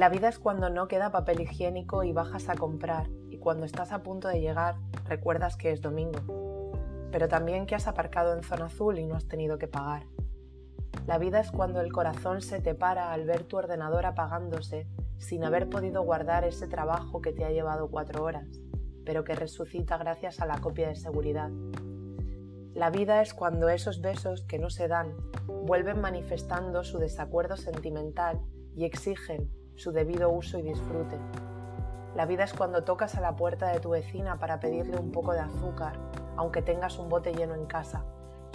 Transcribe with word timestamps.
La 0.00 0.08
vida 0.08 0.30
es 0.30 0.38
cuando 0.38 0.70
no 0.70 0.88
queda 0.88 1.12
papel 1.12 1.42
higiénico 1.42 2.04
y 2.04 2.12
bajas 2.14 2.48
a 2.48 2.54
comprar 2.54 3.10
y 3.28 3.36
cuando 3.36 3.66
estás 3.66 3.92
a 3.92 4.02
punto 4.02 4.28
de 4.28 4.40
llegar 4.40 4.76
recuerdas 5.04 5.58
que 5.58 5.72
es 5.72 5.82
domingo, 5.82 6.72
pero 7.12 7.28
también 7.28 7.66
que 7.66 7.74
has 7.74 7.86
aparcado 7.86 8.32
en 8.32 8.42
zona 8.42 8.64
azul 8.64 8.98
y 8.98 9.04
no 9.04 9.14
has 9.14 9.28
tenido 9.28 9.58
que 9.58 9.68
pagar. 9.68 10.04
La 11.06 11.18
vida 11.18 11.38
es 11.38 11.50
cuando 11.50 11.82
el 11.82 11.92
corazón 11.92 12.40
se 12.40 12.62
te 12.62 12.74
para 12.74 13.12
al 13.12 13.26
ver 13.26 13.42
tu 13.42 13.58
ordenador 13.58 14.06
apagándose 14.06 14.86
sin 15.18 15.44
haber 15.44 15.68
podido 15.68 16.00
guardar 16.00 16.44
ese 16.44 16.66
trabajo 16.66 17.20
que 17.20 17.34
te 17.34 17.44
ha 17.44 17.50
llevado 17.50 17.90
cuatro 17.90 18.24
horas, 18.24 18.48
pero 19.04 19.22
que 19.22 19.34
resucita 19.34 19.98
gracias 19.98 20.40
a 20.40 20.46
la 20.46 20.62
copia 20.62 20.88
de 20.88 20.96
seguridad. 20.96 21.50
La 22.72 22.88
vida 22.88 23.20
es 23.20 23.34
cuando 23.34 23.68
esos 23.68 24.00
besos 24.00 24.46
que 24.46 24.58
no 24.58 24.70
se 24.70 24.88
dan 24.88 25.14
vuelven 25.46 26.00
manifestando 26.00 26.84
su 26.84 26.96
desacuerdo 26.96 27.58
sentimental 27.58 28.40
y 28.74 28.86
exigen 28.86 29.59
su 29.76 29.92
debido 29.92 30.30
uso 30.30 30.58
y 30.58 30.62
disfrute. 30.62 31.18
La 32.14 32.26
vida 32.26 32.44
es 32.44 32.52
cuando 32.52 32.82
tocas 32.82 33.14
a 33.14 33.20
la 33.20 33.36
puerta 33.36 33.68
de 33.68 33.80
tu 33.80 33.90
vecina 33.90 34.38
para 34.38 34.60
pedirle 34.60 34.98
un 34.98 35.12
poco 35.12 35.32
de 35.32 35.40
azúcar, 35.40 35.94
aunque 36.36 36.60
tengas 36.60 36.98
un 36.98 37.08
bote 37.08 37.32
lleno 37.32 37.54
en 37.54 37.66
casa, 37.66 38.02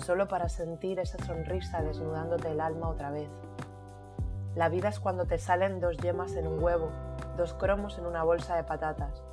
solo 0.03 0.27
para 0.27 0.49
sentir 0.49 0.99
esa 0.99 1.23
sonrisa 1.23 1.81
desnudándote 1.81 2.51
el 2.51 2.59
alma 2.59 2.89
otra 2.89 3.11
vez. 3.11 3.29
La 4.55 4.70
vida 4.70 4.89
es 4.89 4.99
cuando 4.99 5.25
te 5.25 5.37
salen 5.37 5.79
dos 5.79 5.97
yemas 5.97 6.35
en 6.35 6.47
un 6.47 6.63
huevo, 6.63 6.89
dos 7.37 7.53
cromos 7.53 7.97
en 7.97 8.05
una 8.05 8.23
bolsa 8.23 8.55
de 8.55 8.63
patatas, 8.63 9.23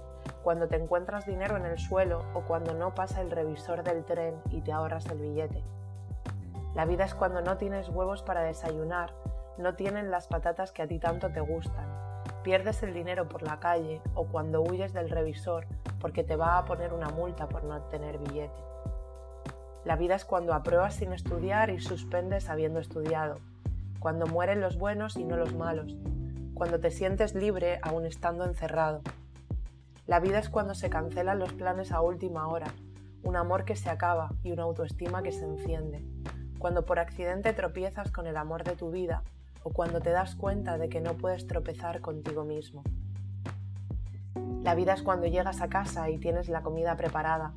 cuando 0.42 0.68
te 0.68 0.76
encuentras 0.76 1.26
dinero 1.26 1.56
en 1.56 1.64
el 1.64 1.78
suelo 1.78 2.24
o 2.34 2.42
cuando 2.42 2.74
no 2.74 2.94
pasa 2.94 3.20
el 3.20 3.30
revisor 3.30 3.82
del 3.82 4.04
tren 4.04 4.34
y 4.50 4.60
te 4.60 4.72
ahorras 4.72 5.06
el 5.06 5.18
billete. 5.18 5.62
La 6.74 6.86
vida 6.86 7.04
es 7.04 7.14
cuando 7.14 7.42
no 7.42 7.56
tienes 7.56 7.88
huevos 7.88 8.22
para 8.22 8.42
desayunar 8.42 9.12
no 9.58 9.74
tienen 9.74 10.10
las 10.10 10.26
patatas 10.26 10.72
que 10.72 10.82
a 10.82 10.86
ti 10.86 10.98
tanto 10.98 11.30
te 11.30 11.40
gustan, 11.40 11.86
pierdes 12.42 12.82
el 12.82 12.94
dinero 12.94 13.28
por 13.28 13.42
la 13.42 13.60
calle 13.60 14.00
o 14.14 14.26
cuando 14.26 14.62
huyes 14.62 14.92
del 14.92 15.10
revisor 15.10 15.66
porque 16.00 16.24
te 16.24 16.36
va 16.36 16.58
a 16.58 16.64
poner 16.64 16.92
una 16.92 17.08
multa 17.10 17.48
por 17.48 17.64
no 17.64 17.80
tener 17.82 18.18
billete. 18.18 18.60
La 19.84 19.96
vida 19.96 20.14
es 20.14 20.24
cuando 20.24 20.54
apruebas 20.54 20.94
sin 20.94 21.12
estudiar 21.12 21.70
y 21.70 21.80
suspendes 21.80 22.48
habiendo 22.48 22.80
estudiado, 22.80 23.38
cuando 23.98 24.26
mueren 24.26 24.60
los 24.60 24.76
buenos 24.76 25.16
y 25.16 25.24
no 25.24 25.36
los 25.36 25.54
malos, 25.54 25.96
cuando 26.54 26.80
te 26.80 26.90
sientes 26.90 27.34
libre 27.34 27.78
aún 27.82 28.06
estando 28.06 28.44
encerrado. 28.44 29.02
La 30.06 30.18
vida 30.20 30.38
es 30.38 30.48
cuando 30.48 30.74
se 30.74 30.90
cancelan 30.90 31.38
los 31.38 31.52
planes 31.52 31.92
a 31.92 32.00
última 32.00 32.48
hora, 32.48 32.68
un 33.22 33.36
amor 33.36 33.64
que 33.64 33.76
se 33.76 33.90
acaba 33.90 34.30
y 34.42 34.52
una 34.52 34.64
autoestima 34.64 35.22
que 35.22 35.32
se 35.32 35.44
enciende, 35.44 36.04
cuando 36.58 36.84
por 36.84 36.98
accidente 36.98 37.52
tropiezas 37.52 38.10
con 38.10 38.26
el 38.26 38.36
amor 38.36 38.64
de 38.64 38.76
tu 38.76 38.90
vida 38.90 39.22
o 39.64 39.70
cuando 39.70 40.00
te 40.00 40.10
das 40.10 40.34
cuenta 40.34 40.78
de 40.78 40.88
que 40.88 41.00
no 41.00 41.14
puedes 41.14 41.46
tropezar 41.46 42.00
contigo 42.00 42.44
mismo. 42.44 42.82
La 44.62 44.74
vida 44.74 44.94
es 44.94 45.02
cuando 45.02 45.26
llegas 45.26 45.60
a 45.60 45.68
casa 45.68 46.08
y 46.10 46.18
tienes 46.18 46.48
la 46.48 46.62
comida 46.62 46.96
preparada, 46.96 47.54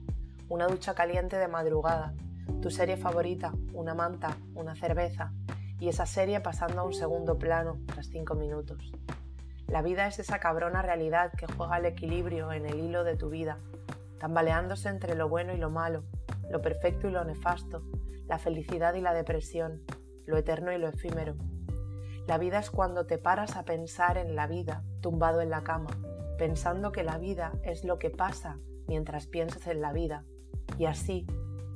una 0.49 0.67
ducha 0.67 0.93
caliente 0.95 1.37
de 1.37 1.47
madrugada, 1.47 2.13
tu 2.61 2.69
serie 2.69 2.97
favorita, 2.97 3.53
una 3.73 3.93
manta, 3.93 4.37
una 4.55 4.75
cerveza 4.75 5.31
y 5.79 5.89
esa 5.89 6.05
serie 6.05 6.39
pasando 6.39 6.81
a 6.81 6.83
un 6.83 6.93
segundo 6.93 7.37
plano 7.37 7.77
tras 7.85 8.07
cinco 8.07 8.35
minutos. 8.35 8.91
La 9.67 9.81
vida 9.81 10.07
es 10.07 10.19
esa 10.19 10.39
cabrona 10.39 10.81
realidad 10.81 11.31
que 11.33 11.47
juega 11.47 11.77
el 11.77 11.85
equilibrio 11.85 12.51
en 12.51 12.65
el 12.65 12.79
hilo 12.79 13.03
de 13.03 13.15
tu 13.15 13.29
vida, 13.29 13.57
tambaleándose 14.19 14.89
entre 14.89 15.15
lo 15.15 15.27
bueno 15.27 15.53
y 15.53 15.57
lo 15.57 15.69
malo, 15.69 16.03
lo 16.49 16.61
perfecto 16.61 17.07
y 17.07 17.11
lo 17.11 17.23
nefasto, 17.23 17.83
la 18.27 18.37
felicidad 18.37 18.93
y 18.93 19.01
la 19.01 19.13
depresión, 19.13 19.81
lo 20.25 20.37
eterno 20.37 20.71
y 20.71 20.77
lo 20.77 20.87
efímero, 20.87 21.35
la 22.27 22.37
vida 22.37 22.59
es 22.59 22.71
cuando 22.71 23.05
te 23.05 23.17
paras 23.17 23.55
a 23.55 23.65
pensar 23.65 24.17
en 24.17 24.35
la 24.35 24.47
vida 24.47 24.83
tumbado 25.01 25.41
en 25.41 25.49
la 25.49 25.63
cama, 25.63 25.89
pensando 26.37 26.91
que 26.91 27.03
la 27.03 27.17
vida 27.17 27.53
es 27.63 27.83
lo 27.83 27.99
que 27.99 28.09
pasa 28.09 28.57
mientras 28.87 29.27
piensas 29.27 29.67
en 29.67 29.81
la 29.81 29.93
vida 29.93 30.25
y 30.79 30.85
así 30.85 31.27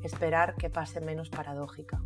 esperar 0.03 0.55
que 0.55 0.69
pase 0.69 1.01
menos 1.01 1.29
paradójica. 1.29 2.01